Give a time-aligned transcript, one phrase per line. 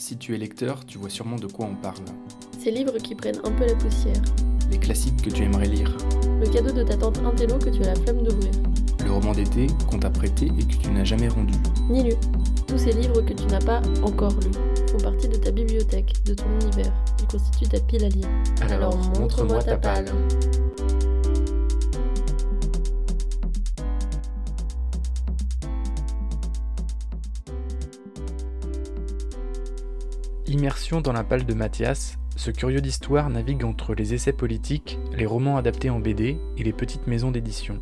[0.00, 2.06] Si tu es lecteur, tu vois sûrement de quoi on parle.
[2.58, 4.22] Ces livres qui prennent un peu la poussière.
[4.70, 5.94] Les classiques que tu aimerais lire.
[6.40, 8.50] Le cadeau de ta tante Intello que tu as la flemme d'ouvrir.
[9.04, 11.52] Le roman d'été qu'on t'a prêté et que tu n'as jamais rendu.
[11.90, 12.14] Ni lu.
[12.66, 16.32] Tous ces livres que tu n'as pas encore lus font partie de ta bibliothèque, de
[16.32, 16.94] ton univers.
[17.20, 18.28] Ils constituent ta pile à lire.
[18.70, 20.06] Alors, montre-moi ta palle.
[30.50, 35.24] Immersion dans la palle de Mathias, ce curieux d'histoire navigue entre les essais politiques, les
[35.24, 37.80] romans adaptés en BD et les petites maisons d'édition.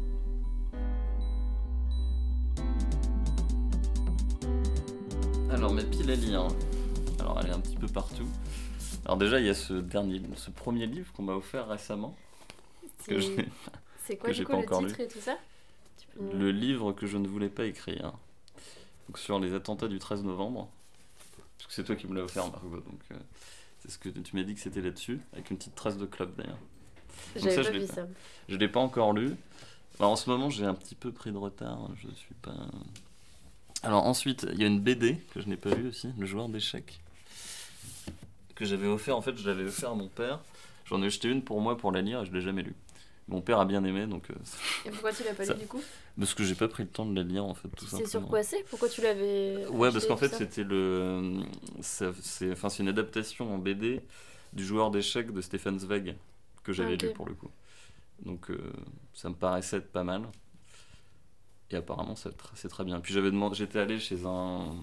[5.50, 6.48] Alors, ma pile à lire.
[7.20, 8.28] Alors, elle est un petit peu partout.
[9.04, 12.14] Alors, déjà, il y a ce dernier, ce premier livre qu'on m'a offert récemment.
[13.06, 13.48] Que je n'ai-
[14.04, 15.38] C'est quoi que du coup pas le encore titre et tout ça?
[16.14, 18.12] Peux Le livre que je ne voulais pas écrire.
[19.08, 20.68] Donc, sur les attentats du 13 novembre.
[21.58, 22.80] Parce que c'est toi qui me l'as offert, Margot.
[22.80, 23.16] Donc, euh,
[23.80, 25.20] c'est ce que tu m'as dit que c'était là-dessus.
[25.32, 26.58] Avec une petite trace de club d'ailleurs.
[27.36, 27.94] J'avais pas je l'ai vu pas.
[27.94, 28.06] ça.
[28.48, 29.34] Je l'ai pas encore lu.
[29.98, 31.90] Alors, en ce moment, j'ai un petit peu pris de retard.
[31.96, 32.54] Je suis pas.
[33.82, 36.48] Alors ensuite, il y a une BD que je n'ai pas vue aussi, Le joueur
[36.48, 37.00] d'échecs,
[38.56, 39.16] que j'avais offert.
[39.16, 40.40] En fait, je l'avais offert à mon père.
[40.86, 42.74] J'en ai acheté une pour moi pour la lire et je l'ai jamais lue.
[43.28, 44.34] Mon père a bien aimé, donc euh,
[44.86, 45.82] Et pourquoi tu l'as pas Ça- lu du coup?
[46.18, 48.26] Parce que j'ai pas pris le temps de la lire en fait, tout C'est sur
[48.26, 48.64] quoi c'est?
[48.70, 51.40] Pourquoi tu l'avais Ouais, parce qu'en fait, c'était le.
[51.80, 54.00] ça- C'est enfin, c'est une adaptation en BD
[54.52, 56.16] du joueur d'échecs de Stefan Zweig
[56.64, 57.02] que j'avais ok.
[57.02, 57.50] lu pour le coup.
[58.24, 58.58] Donc, euh,
[59.14, 60.22] ça me paraissait être pas mal.
[61.70, 63.00] Et apparemment, c'est tr- c'est très bien.
[63.00, 64.74] Puis j'avais demandé, j'étais allé chez un,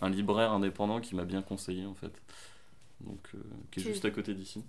[0.00, 2.12] un libraire indépendant qui m'a bien conseillé en fait.
[3.00, 3.38] Donc, euh,
[3.70, 4.62] qui est Tu- juste à côté d'ici.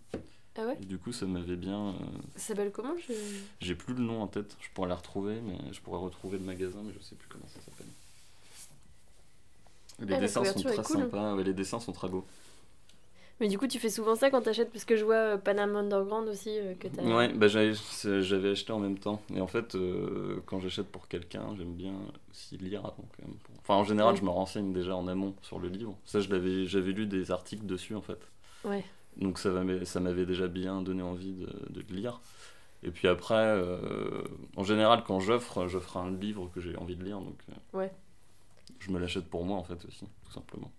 [0.57, 1.89] Ah ouais Et du coup, ça m'avait bien.
[1.89, 1.93] euh,
[2.35, 3.13] Ça s'appelle comment je...
[3.61, 4.57] J'ai plus le nom en tête.
[4.59, 7.47] Je pourrais la retrouver, mais je pourrais retrouver le magasin, mais je sais plus comment
[7.47, 7.87] ça s'appelle.
[9.99, 10.97] Les Ah, dessins sont très cool.
[11.01, 11.35] sympas.
[11.35, 12.25] ouais, les dessins sont très beaux.
[13.41, 15.79] Mais du coup, tu fais souvent ça quand t'achètes Parce que je vois euh, Panama
[15.79, 17.03] Underground aussi euh, que t'as.
[17.03, 19.21] Ouais, bah j'avais acheté en même temps.
[19.33, 21.93] Et en fait, euh, quand j'achète pour quelqu'un, j'aime bien
[22.31, 23.35] aussi lire avant quand même.
[23.59, 24.19] Enfin, en général, Ouais.
[24.19, 25.97] je me renseigne déjà en amont sur le livre.
[26.05, 28.19] Ça, j'avais lu des articles dessus en fait.
[28.65, 28.83] Ouais.
[29.17, 32.21] Donc ça m'avait, ça m'avait déjà bien donné envie de, de le lire.
[32.83, 34.23] Et puis après, euh,
[34.55, 37.19] en général, quand j'offre, j'offre un livre que j'ai envie de lire.
[37.19, 37.91] Donc euh, Ouais.
[38.79, 40.71] je me l'achète pour moi en fait aussi, tout simplement.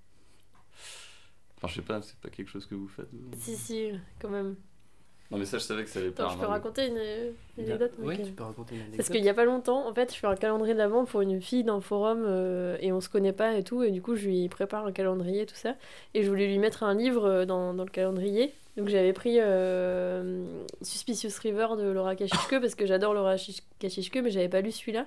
[1.56, 3.30] Enfin, je sais pas, c'est pas quelque chose que vous faites vous?
[3.38, 4.56] Si, si, quand même.
[5.30, 6.24] Non, mais ça, je savais que ça allait pas.
[6.24, 6.54] Attends, je peux Arnaud.
[6.54, 6.98] raconter une,
[7.58, 8.96] une anecdote Oui, tu peux raconter une anecdote.
[8.96, 11.20] Parce qu'il y a pas longtemps, en fait, je fais un calendrier de l'avant pour
[11.20, 13.82] une fille d'un forum euh, et on se connaît pas et tout.
[13.84, 15.74] Et du coup, je lui prépare un calendrier, tout ça.
[16.14, 18.52] Et je voulais lui mettre un livre euh, dans, dans le calendrier.
[18.76, 20.42] Donc j'avais pris euh,
[20.82, 23.36] Suspicious River de Laura Kachishke parce que j'adore Laura
[23.78, 25.06] Kachishke, mais j'avais pas lu celui-là.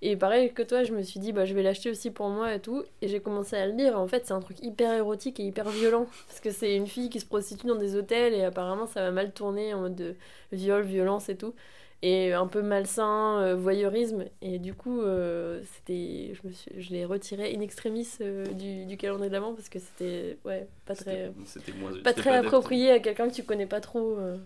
[0.00, 2.54] Et pareil que toi, je me suis dit, bah, je vais l'acheter aussi pour moi
[2.54, 2.84] et tout.
[3.02, 3.98] Et j'ai commencé à le lire.
[3.98, 6.06] En fait, c'est un truc hyper érotique et hyper violent.
[6.28, 9.10] Parce que c'est une fille qui se prostitue dans des hôtels et apparemment, ça va
[9.10, 10.14] mal tourner en mode de
[10.52, 11.54] viol, violence et tout
[12.02, 14.24] et un peu malsain, euh, voyeurisme.
[14.40, 18.84] Et du coup, euh, c'était, je, me suis, je l'ai retiré in extremis euh, du,
[18.86, 21.92] du calendrier d'avant parce que c'était ouais, pas très, C'était- C'était moins.
[22.04, 24.16] pas très approprié à quelqu'un que tu connais pas trop.
[24.16, 24.36] euh.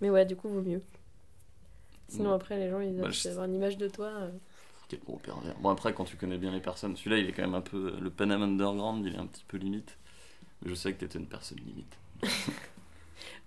[0.00, 0.80] Mais ouais, du coup, vaut mieux.
[2.16, 2.34] Sinon, Mm.
[2.34, 4.06] après, les gens, ils Bah, je- avoir une image de toi.
[4.06, 4.30] euh.
[4.88, 5.54] Quel gros pervers.
[5.60, 7.94] Bon, après, quand tu connais bien les personnes, celui-là, il est quand même un peu.
[8.00, 9.96] Le Panam Underground, il est un petit peu limite.
[10.62, 11.96] Mais je sais que t'étais une personne limite.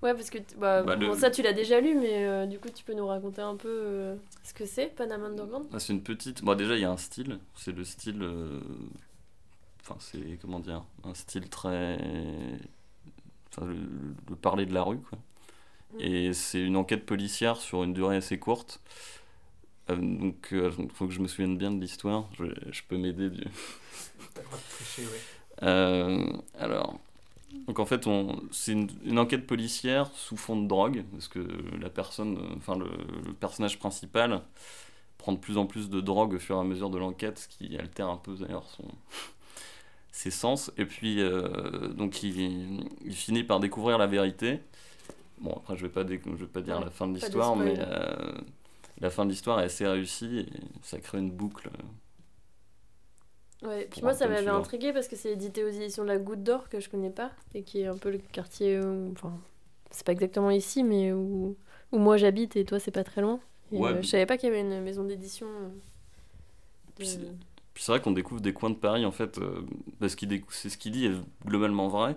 [0.03, 2.59] Ouais, parce que bah, Bah, le- bon, ça, tu l'as déjà lu, mais euh, du
[2.59, 5.67] coup, tu peux nous raconter un peu euh, ce que c'est, Panama Underground?
[5.73, 6.44] Ah, c'est une petite.
[6.44, 7.39] Bon, déjà, il y a un style.
[7.56, 8.22] C'est le style.
[8.22, 8.59] euh,
[9.81, 10.38] Enfin, c'est.
[10.41, 11.97] Comment dire Un style très.
[13.51, 13.75] Enfin, le,
[14.29, 15.17] le parler de la rue, quoi.
[15.94, 16.00] Mm.
[16.02, 18.81] Et c'est une enquête policière sur une durée assez courte.
[19.90, 22.30] Euh, donc, il faut que je me souvienne bien de l'histoire.
[22.38, 23.44] Je, je peux m'aider du.
[25.64, 26.24] Euh,
[26.59, 27.00] alors,
[27.68, 31.40] donc en fait, on, c'est une, une enquête policière sous fond de drogue, parce que
[31.81, 32.90] la personne, euh, enfin le,
[33.25, 34.42] le personnage principal
[35.18, 37.48] prend de plus en plus de drogue au fur et à mesure de l'enquête, ce
[37.48, 38.86] qui altère un peu d'ailleurs son
[40.12, 40.72] ses sens.
[40.78, 44.60] Et puis, euh, donc il, il finit par découvrir la vérité.
[45.42, 47.56] Bon, après, je vais pas, dé- je vais pas dire Ouais, la fin de l'histoire,
[47.56, 48.34] mais euh,
[49.01, 50.48] la fin de l'histoire est assez réussie et
[50.84, 51.69] ça crée une boucle.
[53.63, 56.44] Ouais, puis moi ça m'avait intrigué parce que c'est édité aux éditions de la Goutte
[56.44, 59.34] d'Or que je connais pas et qui est un peu le quartier où, enfin,
[59.89, 61.57] c'est pas exactement ici mais où,
[61.92, 63.40] où moi j'habite et toi c'est pas très loin.
[63.72, 63.90] Et, Ouais.
[63.90, 65.48] euh, je savais pas qu'il y avait une maison d'édition.
[65.48, 65.69] euh,
[67.00, 67.19] de- Puis c'est-
[67.92, 69.62] vrai qu'on découvre des coins de Paris, en fait, euh,
[70.00, 71.13] parce décou- c'est ce qu'il dit est
[71.45, 72.16] globalement vrai.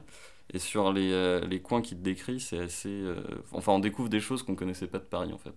[0.53, 2.89] Et sur les, euh, les coins qu'il décrit, c'est assez.
[2.91, 5.55] euh, Enfin, on découvre des choses qu'on connaissait pas de Paris, en fait.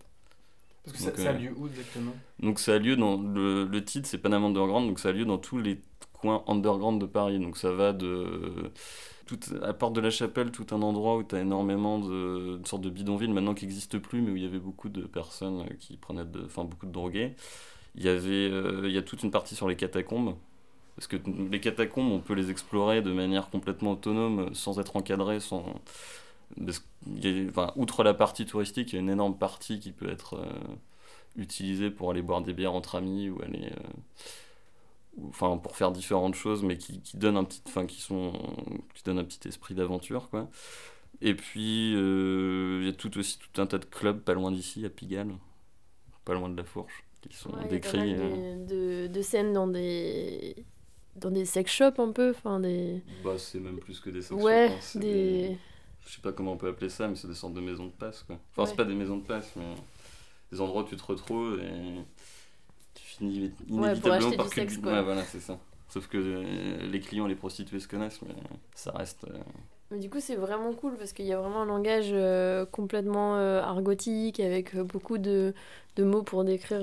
[0.83, 2.15] Parce que ça, Donc, ça a euh, lieu où exactement?
[2.39, 3.17] Donc ça a lieu dans.
[3.21, 5.81] Le, le titre, c'est Panama Underground, donc ça a lieu dans tous les
[6.13, 7.39] coins underground de Paris.
[7.39, 8.71] Donc ça va de
[9.25, 12.67] tout, à Porte de la Chapelle, tout un endroit où tu as énormément de, de
[12.67, 15.67] sortes de bidonvilles maintenant qui n'existent plus, mais où il y avait beaucoup de personnes
[15.79, 17.35] qui prenaient de, enfin beaucoup de drogués.
[17.95, 20.35] Il y avait, euh, il y a toute une partie sur les catacombes.
[20.95, 21.17] Parce que
[21.51, 25.65] les catacombes, on peut les explorer de manière complètement autonome, sans être encadré, sans...
[26.65, 26.79] Parce
[27.25, 30.35] a- enfin, outre la partie touristique, il y a une énorme partie qui peut être
[30.37, 30.45] euh,
[31.37, 33.71] utilisée pour aller boire des bières entre amis ou aller...
[33.71, 33.89] euh,
[35.17, 38.33] ou- enfin pour faire différentes choses mais qui, qui donnent un petit enfin qui sont
[38.93, 40.49] qui donnent un petit esprit d'aventure quoi.
[41.21, 44.51] Et puis euh, il y a tout aussi tout un tas de clubs pas loin
[44.51, 45.33] d'ici à Pigalle
[46.25, 48.65] pas loin de la Fourche qui sont Ouais, il y a pas décrits mal de,
[48.65, 50.55] de, de scènes dans des
[51.15, 54.41] dans des sex shops un peu, enfin des bah c'est même plus que des sex
[54.41, 55.57] ouais, shops, hein, c'est des
[56.05, 57.91] je sais pas comment on peut appeler ça mais c'est des sortes de maisons de
[57.91, 58.77] passe quoi enfin c'est Ouais.
[58.77, 59.73] pas des maisons de passe mais
[60.51, 62.01] des endroits où tu te retrouves et
[62.95, 64.93] tu finis inévitablement acheter par du sexe, quoi.
[64.93, 68.33] ouais voilà c'est ça sauf que euh, les clients les prostituées se connaissent mais
[68.75, 69.37] ça reste euh,
[69.91, 73.35] Mais du coup, c'est vraiment cool parce qu'il y a vraiment un langage euh, complètement
[73.35, 75.53] argotique avec beaucoup de,
[75.95, 76.81] de mots pour décrire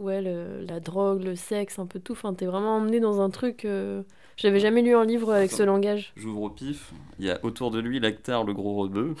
[0.00, 2.12] ouais, le- la drogue, le sexe, un peu tout.
[2.12, 3.64] Enfin, t'es vraiment emmené dans un truc.
[3.64, 4.02] euh,
[4.36, 6.12] J'avais jamais lu un livre avec ce langage.
[6.16, 6.92] J'ouvre au pif.
[7.18, 9.14] Il y a autour de lui Lactar, le gros rebeu,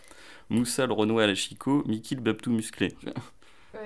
[0.50, 2.94] Moussa, le Renoir à la Chico, Mickey, le Babtou musclé.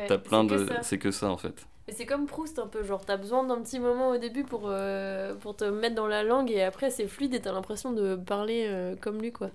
[0.09, 0.67] T'as plein de.
[0.83, 1.67] C'est que ça en fait.
[1.87, 4.63] Mais c'est comme Proust un peu, genre t'as besoin d'un petit moment au début pour,
[4.67, 8.17] euh, pour te mettre dans la langue et après c'est fluide et t'as l'impression de
[8.17, 9.51] parler euh, comme lui quoi.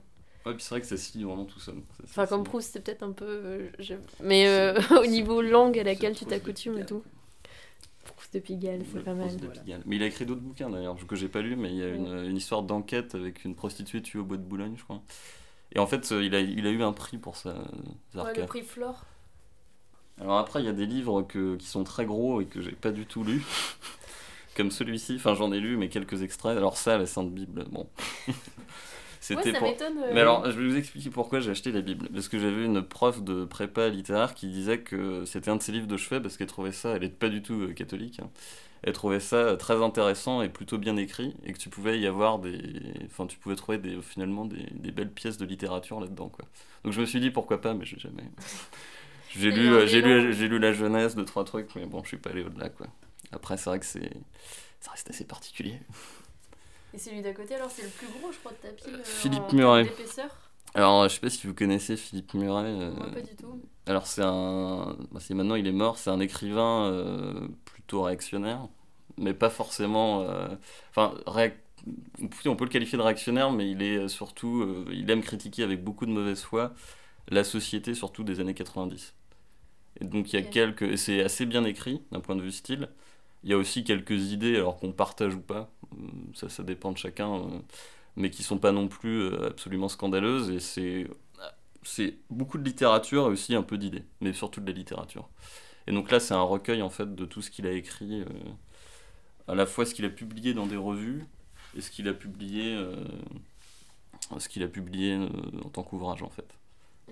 [0.46, 1.76] Ouais, puis c'est vrai que ça se lit vraiment tout seul.
[1.98, 3.26] Ça, Enfin ça comme Proust c'est peut-être un peu...
[3.28, 7.04] euh, je- Mais euh, au niveau langue à laquelle tu t'accoutumes et tout.
[8.16, 9.28] Proust de Pigalle, c'est pas mal.
[9.28, 9.82] Proust de Pigalle.
[9.86, 11.90] Mais il a écrit d'autres bouquins d'ailleurs, que j'ai pas lu, mais il y a
[11.90, 15.02] une, une histoire d'enquête avec une prostituée tuée au bois de Boulogne, je crois.
[15.74, 17.56] Et en fait, euh, il a, il a eu un prix pour sa
[18.14, 18.38] sa Ouais, requête.
[18.44, 19.06] le prix Flore.
[20.20, 22.72] Alors après, il y a des livres que, qui sont très gros et que j'ai
[22.72, 23.44] pas du tout lus.
[24.58, 26.58] Comme celui-ci, enfin j'en ai lu, mais quelques extraits.
[26.58, 27.88] Alors ça, la Sainte Bible, bon.
[29.34, 29.70] Ouais, C'était ça pour...
[29.70, 29.98] m'étonne.
[29.98, 32.08] euh, Mais alors, je vais vous expliquer pourquoi j'ai acheté la Bible.
[32.14, 35.72] Parce que j'avais une prof de prépa littéraire qui disait que c'était un de ses
[35.72, 38.30] livres de chevet parce qu'elle trouvait ça, elle est pas du tout euh, catholique, hein.
[38.84, 42.08] elle trouvait ça euh, très intéressant et plutôt bien écrit et que tu pouvais y
[42.08, 42.60] avoir des.
[43.06, 46.46] Enfin, tu pouvais trouver des, finalement des, des belles pièces de littérature là-dedans, quoi.
[46.86, 48.24] Donc je me suis dit pourquoi pas, mais j'ai jamais.
[49.38, 52.08] J'ai lu, euh, j'ai lu, j'ai lu la jeunesse, deux, trois trucs, mais bon, je
[52.10, 52.88] suis pas allé au-delà, quoi.
[53.32, 54.10] Après, c'est vrai que c'est.
[54.80, 55.80] Ça reste assez particulier.
[56.94, 58.96] Et celui d'à côté alors c'est le plus gros je crois de ta pile.
[58.96, 59.84] euh, Philippe en Muret.
[59.84, 60.30] d'épaisseur.
[60.76, 62.66] Alors, je sais pas si vous connaissez Philippe Muret.
[62.66, 63.62] euh, Moi pas du tout.
[63.88, 68.68] Alors c'est un, bah, c'est maintenant il est mort, c'est un écrivain euh, plutôt réactionnaire,
[69.18, 70.48] mais pas forcément, euh,
[70.92, 71.58] enfin réac-
[72.46, 75.64] on peut- le qualifier de réactionnaire, mais il est euh, surtout, euh, il aime critiquer
[75.64, 76.74] avec beaucoup de mauvaise foi
[77.30, 79.16] la société surtout des années 90.
[80.02, 80.52] Et donc il y a Ok.
[80.52, 82.90] quelques, c'est assez bien écrit d'un point de vue style.
[83.44, 85.98] Il y a aussi quelques idées, alors qu'on partage ou pas, euh,
[86.36, 87.60] ça ça dépend de chacun, euh,
[88.16, 91.08] mais qui sont pas non plus euh, absolument scandaleuses et c'est
[91.84, 95.30] c'est beaucoup de littérature et aussi un peu d'idées, mais surtout de la littérature.
[95.88, 98.26] Et donc là, c'est un recueil en fait de tout ce qu'il a écrit, euh,
[99.48, 101.26] à la fois ce qu'il a publié dans des revues
[101.78, 102.78] et ce qu'il a publié,
[104.38, 105.18] ce qu'il a publié
[105.64, 106.46] en tant qu'ouvrage en fait.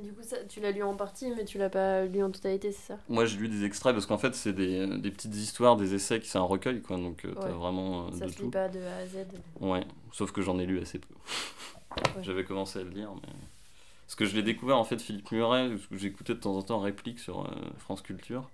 [0.03, 2.71] Du coup ça, tu l'as lu en partie mais tu l'as pas lu en totalité
[2.71, 5.75] c'est ça Moi, j'ai lu des extraits parce qu'en fait, c'est des, des petites histoires,
[5.77, 8.37] des essais, qui c'est un recueil quoi, donc euh, t'as vraiment euh, Ça de se
[8.37, 8.51] lit tout.
[8.51, 9.25] pas de A à Z.
[9.59, 11.13] Ouais, sauf que j'en ai lu assez peu.
[11.15, 12.23] Ouais.
[12.23, 13.33] J'avais commencé à le lire, mais.
[14.05, 16.61] Parce que je l'ai découvert en fait, Philippe Muret, parce que j'écoutais de temps en
[16.61, 18.49] temps réplique sur euh, France Culture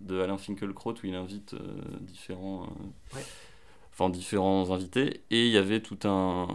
[0.00, 1.58] de Alain Finkielkraut où il invite euh,
[2.02, 2.64] différents.
[2.64, 3.24] euh, Ouais.
[3.92, 5.22] Enfin, différents invités.
[5.30, 6.46] Et il y avait tout un.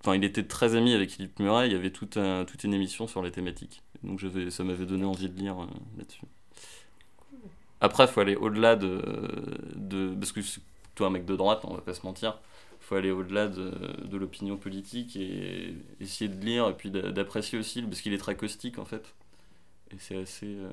[0.00, 3.06] Enfin, il était très ami avec Philippe Muret, il y avait un, toute une émission
[3.08, 3.82] sur les thématiques.
[4.04, 5.66] Donc j'avais, ça m'avait donné envie de lire euh,
[5.98, 6.26] là-dessus.
[7.80, 9.02] Après, il faut aller au-delà de,
[9.74, 10.14] de.
[10.14, 12.38] Parce que plutôt un mec de droite, on va pas se mentir
[12.86, 13.72] faut aller au-delà de,
[14.04, 18.18] de l'opinion politique et essayer de lire et puis d'a- d'apprécier aussi parce qu'il est
[18.18, 19.14] très caustique en fait
[19.90, 20.68] et c'est assez euh,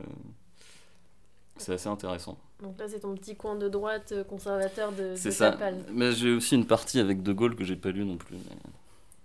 [1.57, 5.31] c'est assez intéressant Donc là c'est ton petit coin de droite euh, conservateur de, c'est
[5.31, 5.57] ça
[5.91, 8.71] mais j'ai aussi une partie avec De Gaulle que j'ai pas lu non plus mais-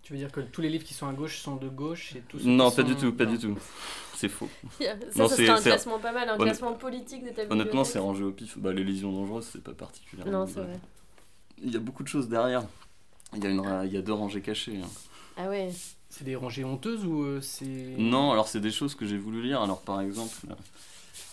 [0.09, 2.21] Tu veux dire que tous les livres qui sont à gauche sont de gauche et
[2.27, 3.33] tous non qui pas sont- du tout pas non.
[3.33, 3.59] du tout
[4.17, 4.49] c'est faux
[4.81, 7.85] Ça, Non, ça c'est- serait un classement pas mal, un classement politique de ta honnêtement
[7.85, 10.81] c'est rangé au pif bah les lésions dangereuses c'est pas particulièrement Non, c'est vrai.
[11.63, 12.63] il y a beaucoup de choses derrière
[13.37, 14.89] il y a, une, ra- il y a deux rangées cachées hein.
[15.37, 15.69] Ah ouais.
[16.09, 17.67] C'est des rangées honteuses ou euh, c'est.
[17.99, 19.61] Non, alors c'est des choses que j'ai voulu lire.
[19.61, 20.55] Alors par exemple, euh,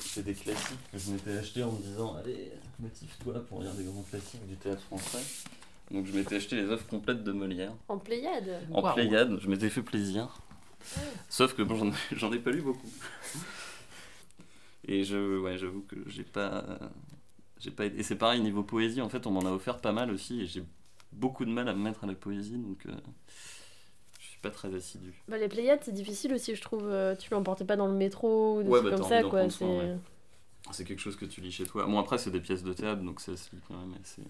[0.02, 3.86] c'est des classiques que je m'étais acheté en me disant Allez, motive-toi pour lire des
[3.86, 5.24] grands classiques du théâtre français.
[5.92, 8.60] Donc je m'étais acheté les œuvres complètes de Molière En Pléiade.
[8.74, 8.94] en.
[8.94, 9.38] Pléiade.
[9.40, 10.30] Je m'étais fait plaisir.
[11.30, 12.90] Sauf que bon, j'en ai- j'en ai pas lu beaucoup.
[14.88, 16.64] Et je, ouais, j'avoue que j'ai pas.
[17.60, 20.12] j'ai pas Et c'est pareil, niveau poésie, en fait, on m'en a offert pas mal
[20.12, 20.64] aussi, et j'ai
[21.12, 22.92] beaucoup de mal à me mettre à la poésie, donc euh,
[24.20, 25.14] je suis pas très assidu.
[25.28, 26.88] Bah, les Pléiades, c'est difficile aussi, je trouve.
[26.88, 29.50] euh, Tu l'emportais pas dans le métro ou des Ouais, trucs bah, comme ça, quoi.
[29.50, 29.96] c'est- ouais.
[30.72, 31.86] C'est quelque chose que tu lis chez toi.
[31.86, 34.22] Bon, après, c'est des pièces de théâtre, donc ça se lit quand même assez.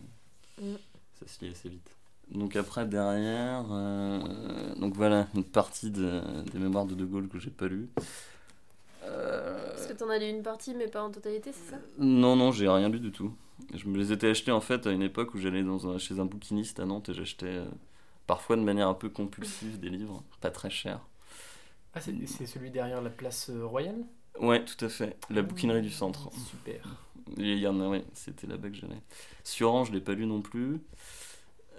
[0.61, 0.75] Mm.
[1.19, 1.89] Ça se lit assez vite.
[2.31, 3.65] Donc, après, derrière.
[3.71, 7.87] euh, Donc, voilà, une partie de- des mémoires de De Gaulle que j'ai pas lu.
[9.03, 11.77] Euh, Parce que t'en as lu une partie, mais pas en totalité, c'est ça?
[11.99, 13.33] Non, non, j'ai rien lu du tout.
[13.73, 16.19] Je me les étais achetés en fait à une époque où j'allais dans un- chez
[16.19, 17.65] un bouquiniste à Nantes et j'achetais euh,
[18.27, 20.99] parfois de manière un peu compulsive des livres, pas très chers.
[21.93, 24.03] Ah, c'est c'est celui derrière la place euh, royale?
[24.39, 25.15] Ouais, tout à fait.
[25.29, 26.29] La bouquinerie du centre.
[26.33, 26.81] Super.
[27.37, 29.01] Il y en a, ouais, c'était là-bas que j'allais.
[29.43, 30.79] Sur Orange, je l'ai pas lu non plus.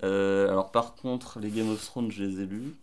[0.02, 2.74] Euh, alors par contre, les Game of Thrones, je les ai lus.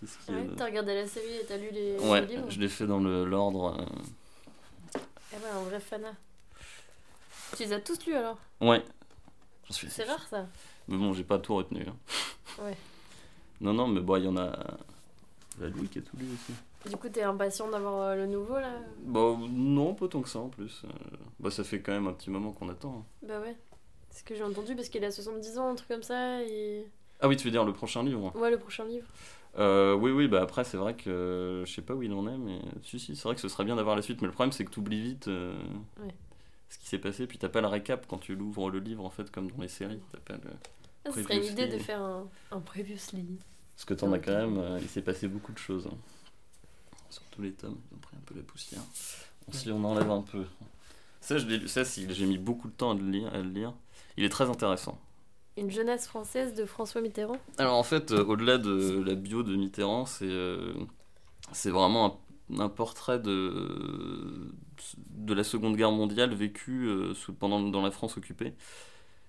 [0.00, 2.08] Qu'est-ce qu'il y a Ouais, de- t'as regardé la série et t'as lu les, les
[2.10, 3.76] Ouais, livres je l'ai fait dans le- l'ordre.
[3.78, 5.00] euh,
[5.32, 6.14] Eh ouais, un vrai fanat.
[7.56, 8.38] Tu les as tous lus alors?
[8.60, 8.82] Ouais.
[9.68, 10.46] J'en suis C'est rare ça.
[10.88, 11.86] Mais bon, j'ai pas tout retenu.
[11.88, 11.96] hein.
[12.64, 12.76] Ouais.
[13.60, 14.52] Non, non, mais bon, il y en a.
[15.60, 16.52] La Louis qui a tout lu aussi.
[16.88, 18.72] Du coup, t'es impatient d'avoir euh, le nouveau là?
[19.04, 20.82] Bah, non, pas tant que ça en plus.
[20.84, 20.88] Euh,
[21.40, 22.98] Bah, ça fait quand même un petit moment qu'on attend.
[22.98, 23.26] hein.
[23.26, 23.56] Bah ouais.
[24.10, 26.42] C'est ce que j'ai entendu parce qu'il a 70 ans, un truc comme ça.
[26.42, 26.86] Et...
[27.20, 28.34] Ah oui, tu veux dire le prochain livre?
[28.36, 29.06] Ouais, le prochain livre.
[29.58, 32.26] Euh, Oui, oui, bah après, c'est vrai que euh, je sais pas où il en
[32.28, 34.32] est, mais si, si, c'est vrai que ce serait bien d'avoir la suite, mais le
[34.32, 35.54] problème, c'est que tu oublies vite euh,
[36.02, 36.14] Ouais.
[36.68, 39.10] ce qui s'est passé, puis t'as pas le récap quand tu l'ouvres le livre, en
[39.10, 40.00] fait, comme dans les séries.
[40.12, 40.50] T'as pas le...
[41.06, 43.24] Ah, ce serait une idée de faire un, un previously.
[43.76, 45.86] Parce que t'en as quand même, il s'est passé beaucoup de choses.
[45.86, 45.96] hein.
[47.14, 48.82] Sur tous les tomes, ils ont pris un peu la poussière.
[49.46, 50.44] Bon, si on enlève un peu.
[51.20, 53.38] Ça, je l'ai lu- ça si, j'ai mis beaucoup de temps à le, lire, à
[53.38, 53.72] le lire.
[54.16, 54.98] Il est très intéressant.
[55.56, 57.38] Une jeunesse française de François Mitterrand?
[57.58, 60.74] Alors en fait, euh, au-delà de la bio de Mitterrand, c'est euh,
[61.52, 62.20] c'est vraiment
[62.52, 64.52] un, un portrait de,
[65.10, 68.54] de la Seconde Guerre mondiale vécue euh, sous- pendant, dans la France occupée.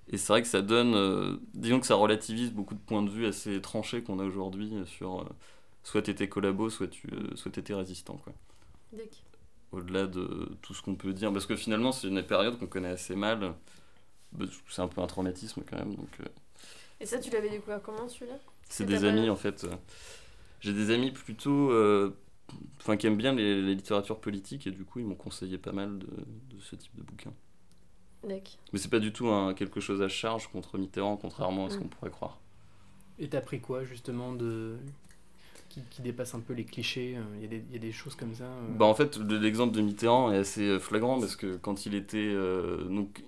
[0.10, 3.10] Et c'est vrai que ça donne, euh, disons que ça relativise beaucoup de points de
[3.10, 5.26] vue assez tranchés qu'on a aujourd'hui sur euh,
[5.86, 8.18] soit t'étais collabo, soit tu euh, soit t'étais résistant.
[8.18, 8.34] Quoi.
[8.92, 9.24] Deck.
[9.72, 12.90] Au-delà de tout ce qu'on peut dire, parce que finalement c'est une période qu'on connaît
[12.90, 13.54] assez mal.
[14.34, 16.10] Bah, C'est un peu un traumatisme quand même, donc...
[16.20, 16.26] euh,
[17.00, 18.38] Et ça, tu l'avais découvert comment celui-là?
[18.70, 19.64] C'est des amis en fait.
[19.64, 19.76] euh,
[20.60, 21.72] J'ai des amis plutôt.
[21.72, 22.12] euh,
[22.80, 25.72] Enfin, qui aiment bien les, les littératures politiques et du coup ils m'ont conseillé pas
[25.72, 27.34] mal de, de ce type de bouquins.
[28.24, 28.60] Deck.
[28.72, 31.78] Mais c'est pas du tout un, quelque chose à charge contre Mitterrand, contrairement à ce
[31.78, 31.80] Mm.
[31.80, 32.40] qu'on pourrait croire.
[33.18, 34.78] Et t'as pris quoi justement de
[35.90, 38.78] qui, dépasse un peu les clichés euh, Il y, a des- choses comme ça euh,
[38.78, 41.96] Bah en fait, le- l'exemple de Mitterrand est assez euh, flagrant parce que quand il
[41.96, 42.34] était.
[42.90, 43.24] donc,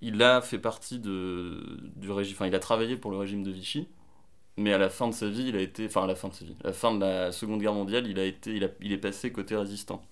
[0.00, 2.34] il a fait partie de, du régime.
[2.36, 3.86] Enfin, il a travaillé pour le régime de Vichy,
[4.56, 5.86] mais à la fin de sa vie, il a été.
[5.86, 6.56] Enfin, à la fin de sa vie.
[6.64, 8.98] À la fin de la Seconde Guerre mondiale, il, a été, il, a, il est
[8.98, 10.02] passé côté résistant.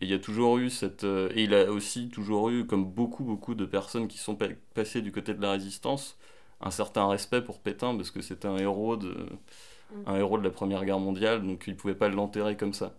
[0.00, 1.04] Et il y a toujours eu cette.
[1.04, 5.02] et il a aussi toujours eu, comme beaucoup, beaucoup de personnes qui sont pa- passées
[5.02, 6.16] du côté de la résistance,
[6.60, 9.14] un certain respect pour Pétain parce que c'était un héros de.
[10.06, 12.94] Un héros de la Première Guerre mondiale, donc il pouvait pas l'enterrer comme ça.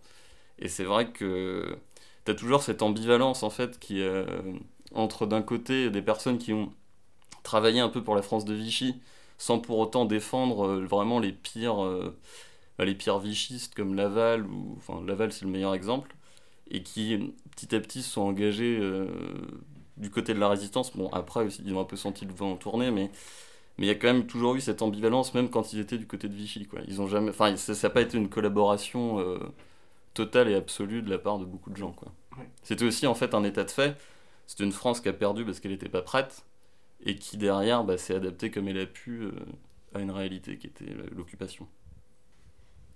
[0.60, 1.78] Et c'est vrai que
[2.26, 4.26] tu as toujours cette ambivalence en fait qui euh,
[4.94, 6.72] entre d'un côté des personnes qui ont
[7.44, 8.96] travaillé un peu pour la France de Vichy
[9.38, 12.18] sans pour autant défendre euh, vraiment les pires euh,
[12.78, 16.16] bah, les pires vichistes comme Laval ou enfin Laval c'est le meilleur exemple
[16.72, 19.08] et qui petit à petit se sont engagés euh,
[19.98, 22.56] du côté de la résistance bon après aussi ils ont un peu senti le vent
[22.56, 23.12] tourner mais
[23.78, 26.08] mais il y a quand même toujours eu cette ambivalence même quand ils étaient du
[26.08, 29.38] côté de Vichy quoi ils ont jamais enfin ça n'a pas été une collaboration euh,
[30.14, 32.50] totale et absolue de la part de beaucoup de gens quoi Ouais.
[32.64, 33.96] c'était aussi en fait un état de fait
[34.48, 36.44] c'était une France qui a perdu parce qu'elle n'était pas prête
[37.06, 39.32] et qui derrière bah, s'est adaptée comme elle a pu euh,
[39.94, 41.68] à une réalité qui était euh, l'occupation.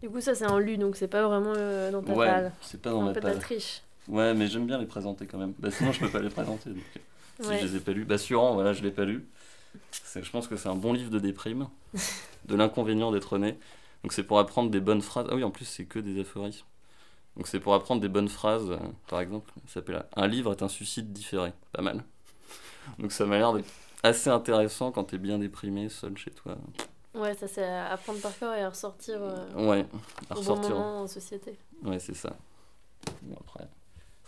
[0.02, 2.52] Du coup, ça, c'est un lu, donc c'est pas vraiment euh, dans ta Ouais, palle.
[2.62, 3.40] c'est pas C'est dans ma palle.
[3.40, 3.82] triche.
[4.08, 5.54] Ouais, mais j'aime bien les présenter quand même.
[5.60, 6.70] Bah, sinon, je peux pas les présenter.
[6.70, 6.84] Donc,
[7.42, 7.60] si Ouais.
[7.60, 8.06] je les ai pas lus.
[8.06, 9.28] Bah, Suran, voilà, je l'ai pas lu.
[10.16, 11.68] Je pense que c'est un bon livre de déprime,
[12.46, 13.58] de l'inconvénient d'être né.
[14.04, 15.28] Donc, c'est pour apprendre des bonnes phrases.
[15.30, 16.66] Ah oui, en plus, c'est que des aphorismes.
[17.38, 18.72] Donc, c'est pour apprendre des bonnes phrases.
[18.72, 21.54] euh, par exemple, ça s'appelle Un livre est un suicide différé.
[21.74, 22.04] Pas mal.
[22.98, 23.70] Donc, ça m'a l'air d'être
[24.04, 26.58] assez intéressant quand t'es bien déprimé, seul chez toi.
[27.14, 29.86] Ouais, ça, c'est apprendre par cœur et à ressortir euh, Ouais,
[30.30, 30.70] à au bon ressortir.
[30.76, 31.58] moment en société.
[31.84, 32.36] Ouais, c'est ça.
[33.24, 33.68] Bon, après,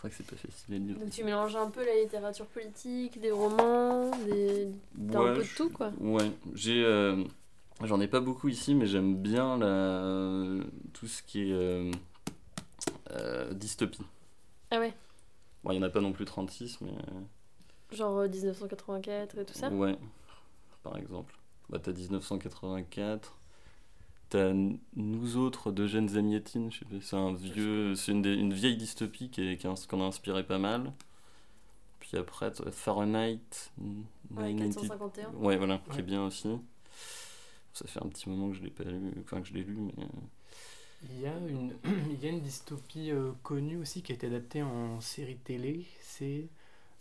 [0.02, 1.00] c'est vrai que c'est pas facile les livres.
[1.00, 4.68] Donc, tu mélanges un peu la littérature politique, des romans, des...
[5.12, 5.92] t'as un peu de tout, quoi.
[6.00, 7.24] Ouais, j'ai, euh,
[7.84, 11.92] j'en ai pas beaucoup ici, mais j'aime bien la, tout ce qui est euh,
[13.12, 14.02] euh, dystopie.
[14.72, 14.94] Ah ouais
[15.64, 16.92] Bon, il y en a pas non plus 36, mais
[17.92, 19.70] Genre euh, 1984 et tout ça?
[19.70, 19.96] Ouais,
[20.82, 21.36] par exemple.
[21.70, 23.38] Bah, t'as 1984.
[24.32, 24.54] T'as
[24.96, 25.72] Nous autres
[26.72, 29.68] je sais pas, c'est un vieux, c'est une, des- une vieille dystopie qui est, qui
[29.68, 30.92] a- qu'on a inspiré pas mal.
[32.00, 33.40] Puis après, Fahrenheit
[34.36, 35.34] Ouais, 990 451.
[35.46, 36.48] Ouais, voilà, qui est bien aussi.
[37.74, 39.76] Ça fait un petit moment que je l'ai pas lu, enfin que je l'ai lu,
[39.78, 39.94] mais
[41.10, 41.74] Il y a une,
[42.12, 45.86] il y a une dystopie euh, connue aussi qui a été adaptée en série télé,
[46.02, 46.48] c'est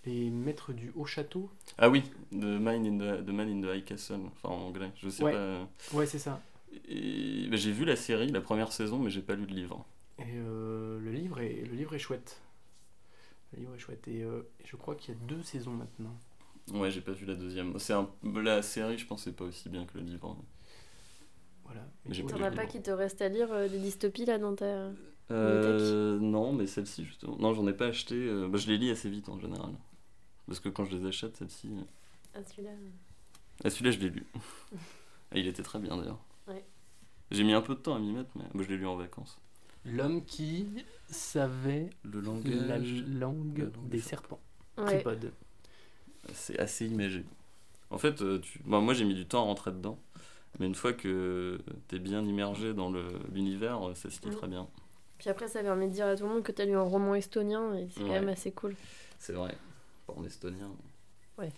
[0.04, 1.48] Les Maîtres du Haut Château.
[1.78, 4.90] ah oui, The Man in the, The Man in the High Castle, enfin en anglais,
[4.96, 5.32] je sais Ouais.
[5.32, 5.68] pas.
[5.92, 6.40] Ouais, c'est ça.
[6.88, 9.84] Et bah, j'ai vu la série, la première saison, mais j'ai pas lu le livre.
[10.18, 12.40] Et euh, le, livre est, le livre est chouette.
[13.52, 14.06] Le livre est chouette.
[14.08, 16.16] Et euh, je crois qu'il y a deux saisons maintenant.
[16.72, 17.78] Ouais, j'ai pas vu la deuxième.
[17.78, 18.08] C'est un...
[18.22, 20.36] la série, je pense, c'est pas aussi bien que le livre.
[21.64, 21.82] Voilà.
[22.28, 24.90] T'en as pas qui te restent à lire euh, des dystopies là dans ta.
[25.30, 27.36] Euh, non, mais celle-ci justement.
[27.38, 28.14] Non, j'en ai pas acheté.
[28.16, 29.72] euh, bah, je les lis assez vite en général.
[30.46, 31.68] Parce que quand je les achète, celle-ci.
[31.68, 31.82] euh,
[32.34, 32.70] Ah, celui-là.
[33.64, 34.26] Ah, celui-là, je l'ai lu.
[35.32, 36.18] Et il était très bien d'ailleurs.
[36.50, 36.64] Ouais.
[37.30, 38.96] J'ai mis un peu de temps à m'y mettre, mais bah, je l'ai lu en
[38.96, 39.38] vacances.
[39.84, 42.78] L'homme qui savait Le la langue la
[43.18, 44.40] langue des serpents.
[44.76, 45.02] Ouais.
[46.34, 47.24] C'est assez imagé.
[47.90, 48.60] En fait, euh, tu...
[48.66, 49.98] bah, moi j'ai mis du temps à rentrer dedans.
[50.58, 54.48] Mais une fois que t'es bien immergé dans le- l'univers, euh, ça se lit très
[54.48, 54.68] bien.
[55.18, 57.14] Puis après, ça permet de dire à tout le monde que t'as lu un roman
[57.14, 58.74] estonien et c'est quand même assez cool.
[59.18, 59.56] C'est vrai.
[60.06, 60.70] Pas en estonien.
[61.38, 61.50] Ouais.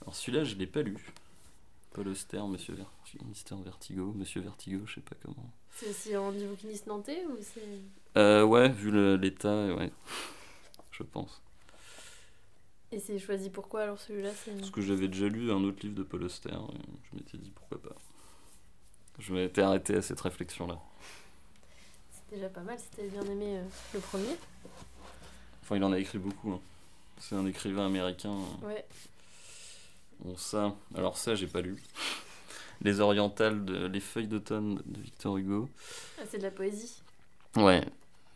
[0.00, 0.96] Alors celui-là, je l'ai pas lu.
[1.96, 2.92] Paul Auster, Monsieur Ver...
[3.24, 5.50] Mister Vertigo, Monsieur Vertigo, je sais pas comment.
[5.70, 7.62] C'est aussi en du bouquiniste nantais ou c'est?
[8.18, 9.90] Euh, ouais, vu l'état, ouais.
[10.90, 11.40] Je pense.
[12.92, 14.52] Et c'est choisi pourquoi alors celui-là c'est...
[14.58, 16.78] Parce que j'avais déjà lu un autre livre de Paul Auster, et
[17.10, 17.96] je m'étais dit pourquoi pas.
[19.18, 20.78] Je m'étais arrêté à cette réflexion-là.
[22.10, 24.36] C'est déjà pas mal t'avais bien aimé euh, le premier.
[25.62, 26.52] Enfin, il en a écrit beaucoup.
[26.52, 26.60] hein.
[27.18, 28.36] C'est un écrivain américain.
[28.62, 28.84] Ouais.
[30.20, 31.82] Bon, ça, alors ça, j'ai pas lu.
[32.82, 33.86] Les Orientales, de...
[33.86, 35.68] Les Feuilles d'automne de Victor Hugo.
[36.18, 37.02] Ah, c'est de la poésie.
[37.56, 37.82] Ouais,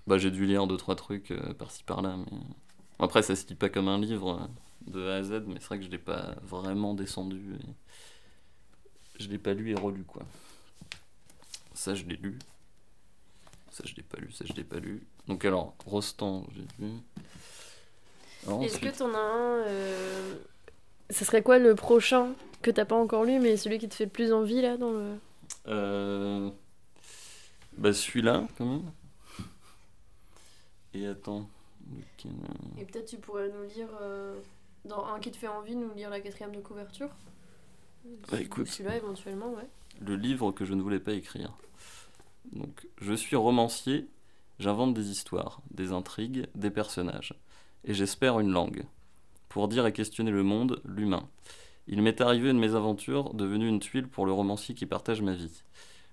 [0.07, 2.39] bah j'ai dû lire deux trois trucs euh, par-ci par-là, mais
[2.99, 5.67] après ça se lit pas comme un livre euh, de A à Z, mais c'est
[5.67, 7.55] vrai que je l'ai pas vraiment descendu.
[7.55, 9.23] Et...
[9.23, 10.23] Je l'ai pas lu et relu quoi.
[11.75, 12.39] Ça je l'ai lu.
[13.71, 15.03] Ça je l'ai pas lu, ça je l'ai pas lu.
[15.29, 16.93] Donc alors Rostand j'ai lu.
[18.63, 19.67] Est-ce que t'en as un.
[19.67, 20.39] euh,
[21.11, 22.29] Ce serait quoi le prochain
[22.63, 24.93] que t'as pas encore lu, mais celui qui te fait le plus envie là dans
[24.93, 25.15] le.
[25.69, 26.51] Euh...
[27.77, 28.91] Bah celui-là quand même.
[30.95, 31.49] Et attends.
[31.91, 32.33] lequel,
[32.79, 33.89] Et peut-être tu pourrais nous lire.
[34.01, 34.39] euh,
[34.85, 37.09] Dans un qui te fait envie, nous lire la quatrième de couverture
[38.31, 38.67] Bah, écoute.
[38.67, 39.67] Celui-là éventuellement, ouais.
[40.01, 41.53] le livre que je ne voulais pas écrire.
[42.53, 44.09] Donc, je suis romancier,
[44.59, 47.35] j'invente des histoires, des intrigues, des personnages,
[47.85, 48.85] et j'espère une langue.
[49.51, 51.29] Pour dire et questionner le monde, l'humain.
[51.89, 55.63] Il m'est arrivé une mésaventure, devenue une tuile pour le romancier qui partage ma vie.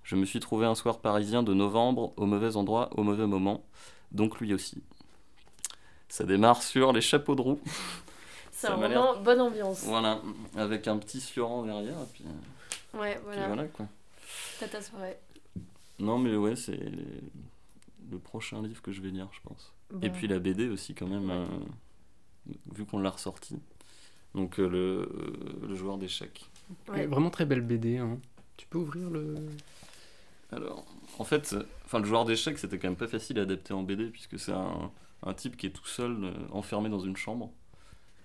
[0.04, 3.64] Je me suis trouvé un soir parisien de novembre, au mauvais endroit, au mauvais moment,
[4.12, 4.82] donc lui aussi.
[6.10, 7.60] Ça démarre sur les chapeaux de roue,
[8.52, 9.84] C'est un roman bonne ambiance.
[9.84, 10.20] voilà,
[10.56, 12.24] avec un petit fioran derrière, et puis,
[12.98, 13.48] Ouais, puis voilà.
[13.48, 13.86] voilà quoi.
[14.60, 15.18] T'as ta soirée.
[16.00, 16.80] Non, mais ouais, c'est
[18.10, 19.74] le prochain livre que je vais lire, je pense.
[20.02, 20.16] Et Bon.
[20.16, 21.36] puis la BD aussi, quand même, Ouais.
[21.36, 21.46] euh,
[22.74, 23.58] vu qu'on l'a ressorti.
[24.36, 26.46] Donc euh, le, euh, le joueur d'échecs.
[26.90, 27.06] Ouais.
[27.08, 27.98] Vraiment très belle BD.
[27.98, 28.18] hein.
[28.58, 29.36] Tu peux ouvrir le.
[30.52, 30.86] Alors,
[31.20, 33.84] en fait, euh, enfin, le joueur d'échecs, c'était quand même pas facile à adapter en
[33.84, 34.92] BD, puisque c'est un,
[35.24, 37.52] un type qui est tout seul, euh, enfermé dans une chambre.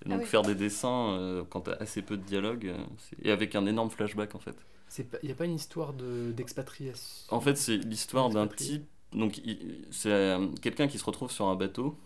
[0.05, 0.29] Et donc Ah oui.
[0.29, 2.79] faire des dessins euh, quand t'as assez peu de dialogue, euh,
[3.23, 4.57] et avec un énorme flashback en fait.
[4.99, 7.35] Il n'y a pas une histoire de- d'expatriation.
[7.35, 8.85] En fait, c'est l'histoire d'un type.
[9.13, 9.41] Donc,
[9.91, 11.97] c'est euh, quelqu'un qui se retrouve sur un bateau.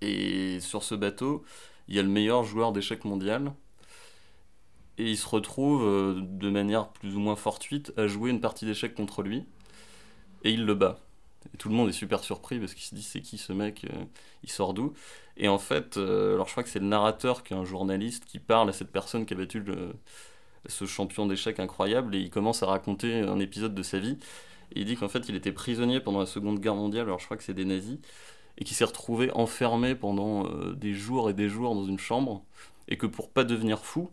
[0.00, 1.44] Et sur ce bateau,
[1.88, 3.52] il y a le meilleur joueur d'échecs mondial.
[4.98, 8.66] Et il se retrouve euh, de manière plus ou moins fortuite à jouer une partie
[8.66, 9.44] d'échecs contre lui.
[10.44, 10.98] Et il le bat.
[11.58, 14.04] Tout le monde est super surpris parce qu'il se dit c'est qui ce mec euh,
[14.42, 14.92] Il sort d'où?
[15.36, 18.24] Et en fait, euh, alors je crois que c'est le narrateur qui est un journaliste
[18.24, 19.64] qui parle à cette personne qui a battu
[20.66, 24.18] ce champion d'échecs incroyable et il commence à raconter un épisode de sa vie.
[24.74, 27.24] Et il dit qu'en fait il était prisonnier pendant la Seconde Guerre mondiale, alors je
[27.24, 27.98] crois que c'est des nazis,
[28.58, 32.44] et qu'il s'est retrouvé enfermé pendant euh, des jours et des jours dans une chambre,
[32.88, 34.10] et que pour pas devenir fou,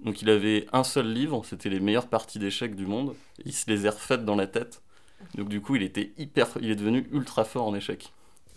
[0.00, 3.52] donc il avait un seul livre, c'était les meilleures parties d'échecs du monde, et il
[3.54, 4.82] se les a refaites dans la tête.
[5.34, 8.12] Donc du coup il était hyper, il est devenu ultra fort en échecs.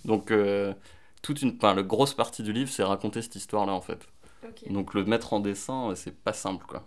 [0.06, 0.74] Donc euh,
[1.22, 4.08] toute une, enfin, la grosse partie du livre c'est raconter cette histoire-là en fait.
[4.70, 6.86] Donc le mettre en dessin, euh, c'est pas simple quoi.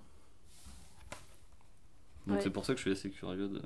[2.27, 2.43] Donc Ouais.
[2.43, 3.63] c'est pour ça que je suis assez curieux de.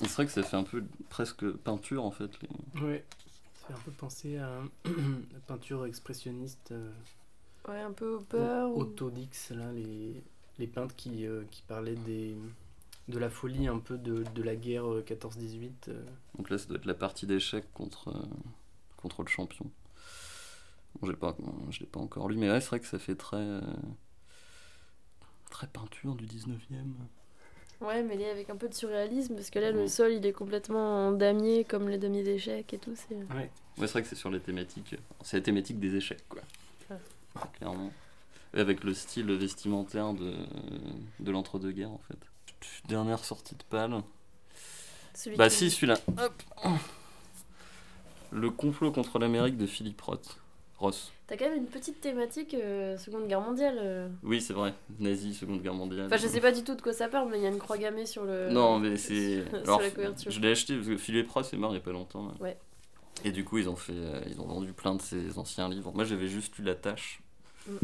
[0.00, 2.30] C'est vrai que ça fait un peu presque peinture en fait.
[2.42, 2.80] Les...
[2.82, 3.04] Ouais.
[3.54, 6.92] Ça fait un peu penser à la peinture expressionniste euh,
[7.68, 8.66] Ouais, un peu Hopper.
[8.74, 10.22] ou- autodix, là, les,
[10.58, 12.36] les peintres qui, euh, qui parlaient des,
[13.08, 15.70] de la folie un peu de, de la guerre euh, 14-18.
[15.88, 16.04] euh.
[16.36, 18.26] Donc là ça doit être la partie d'échecs contre, euh,
[18.98, 19.70] contre le champion.
[21.00, 21.34] Bon, j'ai pas,
[21.70, 23.36] je l'ai pas encore lu, mais ouais, c'est vrai que ça fait très.
[23.38, 23.60] euh,
[25.50, 26.92] très peinture du 19ème.
[27.80, 30.32] Ouais, mais est avec un peu de surréalisme, parce que là, le sol, il est
[30.32, 32.94] complètement en damier, comme les damiers d'échecs et tout.
[32.96, 33.14] C'est...
[33.14, 33.50] Ouais.
[33.76, 34.94] Ouais, c'est vrai que c'est sur les thématiques.
[35.22, 36.40] C'est la thématique des échecs, quoi.
[36.90, 36.94] Ah.
[37.58, 37.92] Clairement.
[38.54, 40.34] Et avec le style vestimentaire de,
[41.20, 42.18] de l'entre-deux-guerres, en fait.
[42.88, 44.00] Dernière sortie de pâle.
[45.14, 45.98] Celui Bah qui- si, celui-là.
[46.18, 46.42] Hop.
[48.30, 50.38] Le complot contre l'Amérique de Philippe Roth.
[50.84, 51.12] Ross.
[51.26, 53.76] T'as quand même une petite thématique euh, Seconde Guerre mondiale.
[53.80, 54.08] euh.
[54.22, 54.74] Oui, c'est vrai.
[55.00, 56.06] Nazi, Seconde Guerre mondiale.
[56.06, 57.58] Enfin, je sais pas du tout de quoi ça parle, mais il y a une
[57.58, 58.50] croix gammée sur le.
[58.50, 59.44] Non, mais c'est.
[59.50, 60.30] sur Alors, la couverture.
[60.30, 62.30] je l'ai acheté parce que Philippe Ross est mort il y a pas longtemps.
[62.40, 62.56] Ouais.
[63.24, 65.92] Et du coup, ils ont fait, euh, ils ont vendu plein de ses anciens livres.
[65.94, 67.20] Moi, j'avais juste lu La Tâche,
[67.66, 67.76] Mm.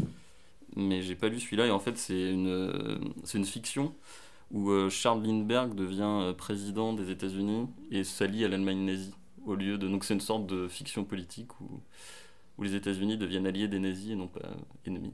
[0.75, 1.65] mais j'ai pas lu celui-là.
[1.65, 3.93] Et en fait, c'est une, euh, c'est une fiction
[4.51, 9.13] où euh, Charles Lindbergh devient euh, président des États-Unis et s'allie à l'Allemagne nazie.
[9.45, 11.79] Au lieu de, donc c'est une sorte de fiction politique où,
[12.57, 14.41] où les États-Unis deviennent alliés des nazis et non pas
[14.85, 15.13] ennemis.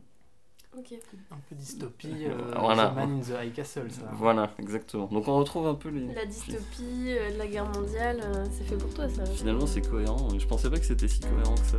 [0.77, 0.93] Ok.
[1.31, 2.89] Un peu dystopie, euh, Voilà.
[2.89, 4.01] The Man in the High Castle, ça.
[4.13, 5.07] Voilà, exactement.
[5.07, 6.13] Donc on retrouve un peu les.
[6.13, 9.25] La dystopie, euh, de la guerre mondiale, euh, c'est fait pour toi ça.
[9.25, 10.29] Finalement, c'est cohérent.
[10.37, 11.77] Je pensais pas que c'était si cohérent que ça.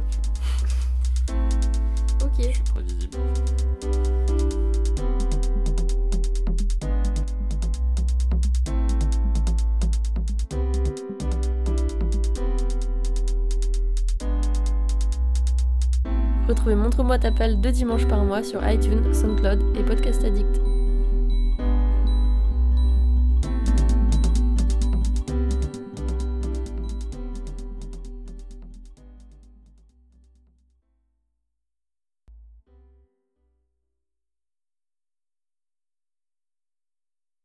[2.25, 2.39] Ok.
[2.39, 3.19] Je suis prévisible.
[16.69, 20.78] Retrouvez Montre-moi ta pelle deux dimanches par mois sur iTunes, SoundCloud et Podcast Addict.